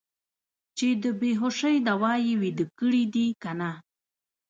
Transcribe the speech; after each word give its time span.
چې 0.77 0.87
د 1.03 1.05
بې 1.19 1.31
هوشۍ 1.41 1.75
دوا 1.87 2.13
یې 2.25 2.33
ویده 2.41 2.65
کړي 2.79 3.03
دي 3.13 3.27
که 3.41 3.51
نه. 3.59 3.71